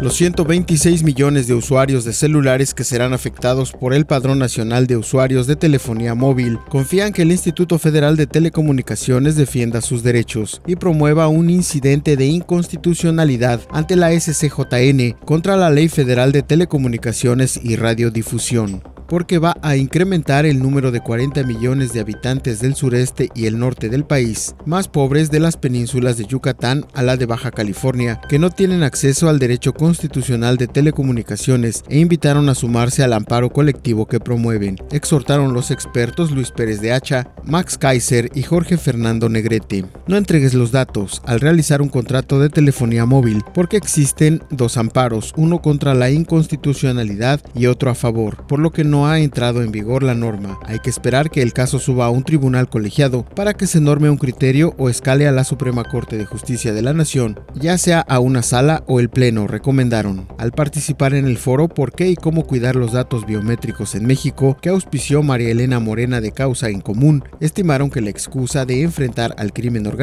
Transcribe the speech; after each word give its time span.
Los 0.00 0.14
126 0.14 1.02
millones 1.02 1.48
de 1.48 1.54
usuarios 1.54 2.04
de 2.04 2.12
celulares 2.12 2.72
que 2.72 2.84
serán 2.84 3.12
afectados 3.12 3.72
por 3.72 3.92
el 3.92 4.06
Padrón 4.06 4.38
Nacional 4.38 4.86
de 4.86 4.96
Usuarios 4.96 5.48
de 5.48 5.56
Telefonía 5.56 6.14
Móvil 6.14 6.60
confían 6.68 7.12
que 7.12 7.22
el 7.22 7.32
Instituto 7.32 7.80
Federal 7.80 8.16
de 8.16 8.28
Telecomunicaciones 8.28 9.34
defienda 9.34 9.80
sus 9.80 10.04
derechos 10.04 10.62
y 10.68 10.76
promueva 10.76 11.26
un 11.26 11.50
incidente 11.50 12.16
de 12.16 12.26
inconstitucionalidad 12.26 13.60
ante 13.72 13.96
la 13.96 14.12
SCJN 14.12 15.16
contra 15.24 15.56
la 15.56 15.68
Ley 15.68 15.88
Federal 15.88 16.30
de 16.30 16.42
Telecomunicaciones 16.42 17.58
y 17.60 17.74
Radiodifusión 17.74 18.82
porque 19.08 19.38
va 19.38 19.56
a 19.62 19.76
incrementar 19.76 20.46
el 20.46 20.60
número 20.60 20.92
de 20.92 21.00
40 21.00 21.42
millones 21.44 21.92
de 21.92 22.00
habitantes 22.00 22.60
del 22.60 22.74
sureste 22.74 23.30
y 23.34 23.46
el 23.46 23.58
norte 23.58 23.88
del 23.88 24.04
país, 24.04 24.54
más 24.66 24.86
pobres 24.86 25.30
de 25.30 25.40
las 25.40 25.56
penínsulas 25.56 26.16
de 26.16 26.26
Yucatán 26.26 26.84
a 26.94 27.02
la 27.02 27.16
de 27.16 27.26
Baja 27.26 27.50
California, 27.50 28.20
que 28.28 28.38
no 28.38 28.50
tienen 28.50 28.82
acceso 28.82 29.28
al 29.28 29.38
derecho 29.38 29.72
constitucional 29.72 30.56
de 30.56 30.68
telecomunicaciones 30.68 31.82
e 31.88 31.98
invitaron 31.98 32.48
a 32.48 32.54
sumarse 32.54 33.02
al 33.02 33.12
amparo 33.14 33.50
colectivo 33.50 34.06
que 34.06 34.20
promueven. 34.20 34.76
Exhortaron 34.92 35.54
los 35.54 35.70
expertos 35.70 36.30
Luis 36.30 36.50
Pérez 36.50 36.80
de 36.80 36.92
Hacha, 36.92 37.32
Max 37.44 37.78
Kaiser 37.78 38.30
y 38.34 38.42
Jorge 38.42 38.76
Fernando 38.76 39.28
Negrete. 39.28 39.84
No 40.08 40.16
entregues 40.16 40.54
los 40.54 40.72
datos 40.72 41.20
al 41.26 41.38
realizar 41.38 41.82
un 41.82 41.90
contrato 41.90 42.40
de 42.40 42.48
telefonía 42.48 43.04
móvil, 43.04 43.44
porque 43.52 43.76
existen 43.76 44.42
dos 44.48 44.78
amparos, 44.78 45.34
uno 45.36 45.60
contra 45.60 45.92
la 45.92 46.10
inconstitucionalidad 46.10 47.42
y 47.54 47.66
otro 47.66 47.90
a 47.90 47.94
favor, 47.94 48.46
por 48.46 48.58
lo 48.58 48.70
que 48.70 48.84
no 48.84 49.06
ha 49.06 49.20
entrado 49.20 49.62
en 49.62 49.70
vigor 49.70 50.02
la 50.02 50.14
norma. 50.14 50.58
Hay 50.64 50.78
que 50.78 50.88
esperar 50.88 51.28
que 51.28 51.42
el 51.42 51.52
caso 51.52 51.78
suba 51.78 52.06
a 52.06 52.10
un 52.10 52.24
tribunal 52.24 52.70
colegiado 52.70 53.26
para 53.34 53.52
que 53.52 53.66
se 53.66 53.82
norme 53.82 54.08
un 54.08 54.16
criterio 54.16 54.74
o 54.78 54.88
escale 54.88 55.28
a 55.28 55.32
la 55.32 55.44
Suprema 55.44 55.84
Corte 55.84 56.16
de 56.16 56.24
Justicia 56.24 56.72
de 56.72 56.80
la 56.80 56.94
Nación, 56.94 57.38
ya 57.54 57.76
sea 57.76 58.00
a 58.00 58.18
una 58.18 58.40
sala 58.40 58.84
o 58.86 59.00
el 59.00 59.10
Pleno, 59.10 59.46
recomendaron. 59.46 60.26
Al 60.38 60.52
participar 60.52 61.12
en 61.12 61.26
el 61.26 61.36
foro 61.36 61.68
¿Por 61.68 61.92
qué 61.92 62.08
y 62.08 62.16
cómo 62.16 62.46
cuidar 62.46 62.76
los 62.76 62.92
datos 62.92 63.26
biométricos 63.26 63.94
en 63.94 64.06
México? 64.06 64.56
que 64.62 64.70
auspició 64.70 65.22
María 65.22 65.50
Elena 65.50 65.80
Morena 65.80 66.22
de 66.22 66.32
Causa 66.32 66.70
en 66.70 66.80
Común, 66.80 67.24
estimaron 67.40 67.90
que 67.90 68.00
la 68.00 68.08
excusa 68.08 68.64
de 68.64 68.80
enfrentar 68.80 69.34
al 69.36 69.52
crimen 69.52 69.86
organizado 69.86 69.97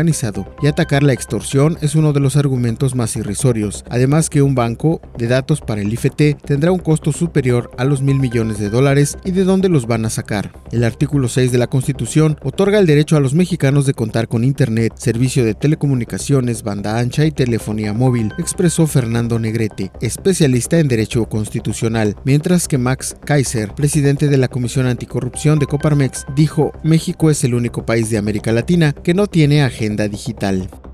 y 0.62 0.68
atacar 0.68 1.04
la 1.04 1.14
extorsión 1.14 1.78
es 1.82 1.96
uno 1.96 2.12
de 2.12 2.20
los 2.20 2.36
argumentos 2.36 2.96
más 2.96 3.16
irrisorios, 3.16 3.86
además 3.90 4.30
que 4.30 4.42
un 4.42 4.54
banco 4.54 5.00
de 5.18 5.28
datos 5.28 5.62
para 5.62 5.82
el 5.82 5.94
IFT 5.94 6.38
tendrá 6.44 6.74
un 6.74 6.80
costo 6.80 7.14
superior 7.14 7.72
a 7.78 7.86
los 7.86 8.02
mil 8.02 8.20
millones 8.20 8.60
de 8.60 8.70
dólares 8.70 9.18
y 9.24 9.32
de 9.32 9.46
dónde 9.46 9.70
los 9.70 9.88
van 9.88 10.04
a 10.04 10.10
sacar. 10.10 10.52
El 10.74 10.84
artículo 10.84 11.30
6 11.30 11.54
de 11.54 11.58
la 11.58 11.68
Constitución 11.68 12.38
otorga 12.44 12.80
el 12.80 12.88
derecho 12.88 13.16
a 13.16 13.22
los 13.22 13.34
mexicanos 13.34 13.86
de 13.86 13.94
contar 13.94 14.28
con 14.28 14.44
Internet, 14.44 14.94
servicio 14.98 15.46
de 15.46 15.54
telecomunicaciones, 15.54 16.64
banda 16.64 17.00
ancha 17.00 17.26
y 17.26 17.32
telefonía 17.32 17.94
móvil, 17.94 18.34
expresó 18.38 18.88
Fernando 18.88 19.40
Negrete, 19.40 19.92
especialista 20.02 20.78
en 20.80 20.90
Derecho 20.90 21.26
Constitucional, 21.30 22.18
mientras 22.26 22.68
que 22.68 22.78
Max 22.78 23.16
Kaiser, 23.24 23.74
presidente 23.74 24.28
de 24.28 24.38
la 24.38 24.50
Comisión 24.50 24.88
Anticorrupción 24.88 25.58
de 25.58 25.68
Coparmex, 25.68 26.26
dijo, 26.36 26.74
México 26.84 27.30
es 27.30 27.46
el 27.46 27.54
único 27.54 27.86
país 27.86 28.10
de 28.10 28.18
América 28.18 28.52
Latina 28.52 28.92
que 28.92 29.14
no 29.14 29.28
tiene 29.28 29.62
digital. 29.94 30.85